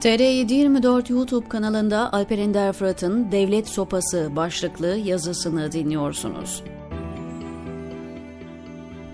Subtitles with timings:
[0.00, 6.62] TR724 YouTube kanalında Alper Ender Fırat'ın Devlet Sopası başlıklı yazısını dinliyorsunuz.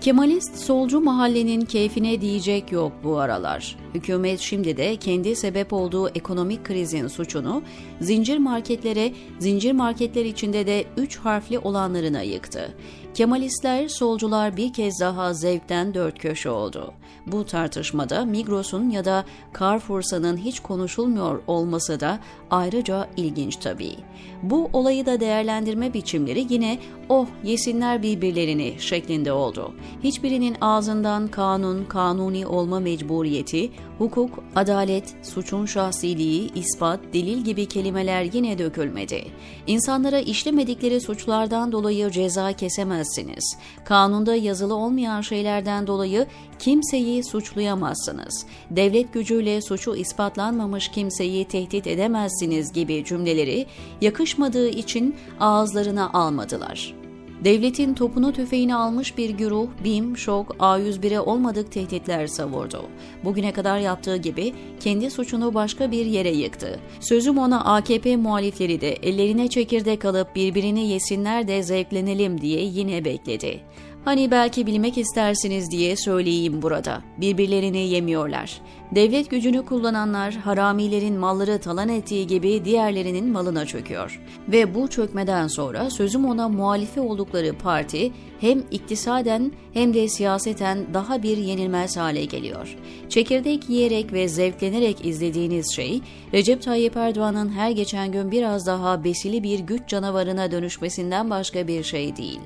[0.05, 3.75] Kemalist solcu mahallenin keyfine diyecek yok bu aralar.
[3.93, 7.63] Hükümet şimdi de kendi sebep olduğu ekonomik krizin suçunu
[8.01, 12.75] zincir marketlere, zincir marketler içinde de üç harfli olanlarına yıktı.
[13.13, 16.93] Kemalistler, solcular bir kez daha zevkten dört köşe oldu.
[17.27, 19.25] Bu tartışmada Migros'un ya da
[19.59, 22.19] Carrefour'sanın hiç konuşulmuyor olması da
[22.51, 23.95] ayrıca ilginç tabii.
[24.43, 26.79] Bu olayı da değerlendirme biçimleri yine
[27.09, 29.73] oh yesinler birbirlerini şeklinde oldu.
[30.03, 38.57] Hiçbirinin ağzından kanun, kanuni olma mecburiyeti, hukuk, adalet, suçun şahsiliği, ispat, delil gibi kelimeler yine
[38.57, 39.25] dökülmedi.
[39.67, 43.57] İnsanlara işlemedikleri suçlardan dolayı ceza kesemezsiniz.
[43.85, 46.27] Kanunda yazılı olmayan şeylerden dolayı
[46.59, 48.45] kimseyi suçlayamazsınız.
[48.71, 53.65] Devlet gücüyle suçu ispatlanmamış kimseyi tehdit edemezsiniz gibi cümleleri
[54.01, 57.04] yakışmadığı için ağızlarına almadılar.
[57.43, 62.85] Devletin topunu tüfeğini almış bir güruh BİM, ŞOK, A101'e olmadık tehditler savurdu.
[63.23, 66.79] Bugüne kadar yaptığı gibi kendi suçunu başka bir yere yıktı.
[66.99, 73.61] Sözüm ona AKP muhalifleri de ellerine çekirdek alıp birbirini yesinler de zevklenelim diye yine bekledi.
[74.05, 77.01] Hani belki bilmek istersiniz diye söyleyeyim burada.
[77.17, 78.61] Birbirlerini yemiyorlar.
[78.91, 84.21] Devlet gücünü kullananlar haramilerin malları talan ettiği gibi diğerlerinin malına çöküyor.
[84.47, 91.23] Ve bu çökmeden sonra sözüm ona muhalifi oldukları parti hem iktisaden hem de siyaseten daha
[91.23, 92.75] bir yenilmez hale geliyor.
[93.09, 96.01] Çekirdek yiyerek ve zevklenerek izlediğiniz şey
[96.33, 101.83] Recep Tayyip Erdoğan'ın her geçen gün biraz daha besili bir güç canavarına dönüşmesinden başka bir
[101.83, 102.39] şey değil.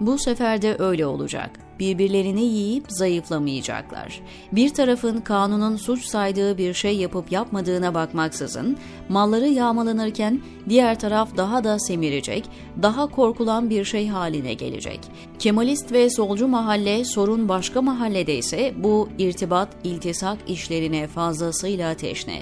[0.00, 4.20] Bu sefer de öyle olacak birbirlerini yiyip zayıflamayacaklar.
[4.52, 8.76] Bir tarafın kanunun suç saydığı bir şey yapıp yapmadığına bakmaksızın
[9.08, 12.44] malları yağmalanırken diğer taraf daha da semirecek,
[12.82, 15.00] daha korkulan bir şey haline gelecek.
[15.42, 22.38] Kemalist ve solcu mahalle sorun başka mahallede ise bu irtibat, iltisak işlerine fazlasıyla teşne.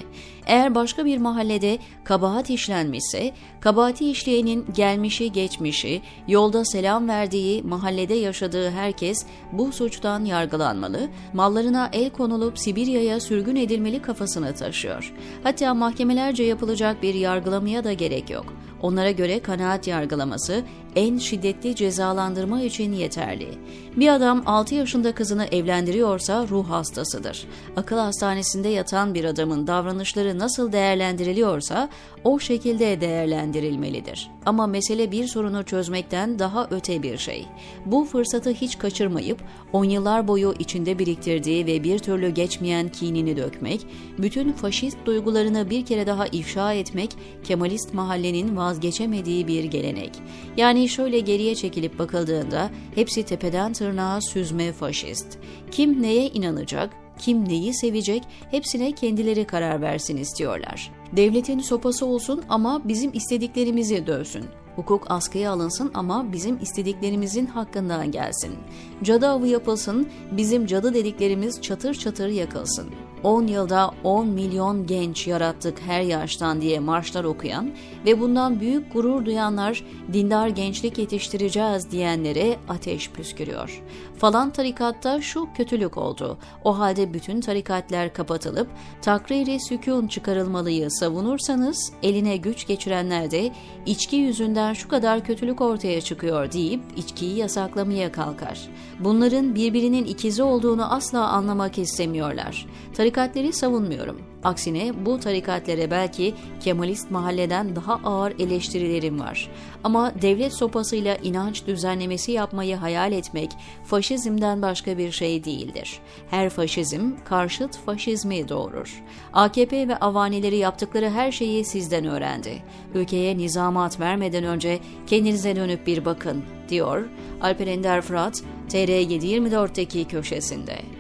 [0.47, 8.71] Eğer başka bir mahallede kabahat işlenmişse, kabahati işleyenin gelmişi geçmişi, yolda selam verdiği, mahallede yaşadığı
[8.71, 15.15] herkes bu suçtan yargılanmalı, mallarına el konulup Sibirya'ya sürgün edilmeli kafasını taşıyor.
[15.43, 18.55] Hatta mahkemelerce yapılacak bir yargılamaya da gerek yok.
[18.83, 20.65] Onlara göre kanaat yargılaması
[20.97, 23.49] en şiddetli cezalandırma için yeterli.
[23.97, 27.47] Bir adam 6 yaşında kızını evlendiriyorsa ruh hastasıdır.
[27.77, 31.89] Akıl hastanesinde yatan bir adamın davranışları nasıl değerlendiriliyorsa
[32.25, 34.31] o şekilde değerlendirilmelidir.
[34.47, 37.47] Ama mesele bir sorunu çözmekten daha öte bir şey.
[37.87, 39.43] Bu fırsatı hiç kaçırmayıp
[39.73, 43.87] on yıllar boyu içinde biriktirdiği ve bir türlü geçmeyen kinini dökmek,
[44.19, 47.11] bütün faşist duygularını bir kere daha ifşa etmek
[47.45, 50.11] Kemalist mahallenin vazgeçemediği bir gelenek.
[50.57, 55.39] Yani şöyle geriye çekilip bakıldığında hepsi tepeden tırnağa süzme faşist.
[55.71, 61.00] Kim neye inanacak, kim neyi sevecek hepsine kendileri karar versin istiyorlar.
[61.17, 64.45] Devletin sopası olsun ama bizim istediklerimizi dövsün.
[64.77, 68.55] Hukuk askıya alınsın ama bizim istediklerimizin hakkından gelsin.
[69.03, 72.91] Cadı avı yapılsın, bizim cadı dediklerimiz çatır çatır yakılsın.
[73.23, 77.71] 10 yılda 10 milyon genç yarattık her yaştan diye marşlar okuyan
[78.07, 83.83] ve bundan büyük gurur duyanlar dindar gençlik yetiştireceğiz diyenlere ateş püskürüyor.
[84.19, 86.39] Falan tarikatta şu kötülük oldu.
[86.65, 88.69] O halde bütün tarikatler kapatılıp
[89.03, 93.53] takriri sükun çıkarılmalıyı savunursanız eline güç geçirenler de
[93.87, 98.69] içki yüzünden şu kadar kötülük ortaya çıkıyor deyip içkiyi yasaklamaya kalkar.
[99.01, 102.67] Bunların birbirinin ikizi olduğunu asla anlamak istemiyorlar.
[103.11, 104.23] Tarikatleri savunmuyorum.
[104.45, 109.49] Aksine bu tarikatlere belki Kemalist mahalleden daha ağır eleştirilerim var.
[109.85, 113.51] Ama devlet sopasıyla inanç düzenlemesi yapmayı hayal etmek
[113.85, 115.99] faşizmden başka bir şey değildir.
[116.31, 119.03] Her faşizm karşıt faşizmi doğurur.
[119.33, 122.63] AKP ve avanileri yaptıkları her şeyi sizden öğrendi.
[122.95, 127.09] Ülkeye nizamat vermeden önce kendinize dönüp bir bakın, diyor
[127.43, 131.00] Alper Ender Fırat, TR724'teki köşesinde.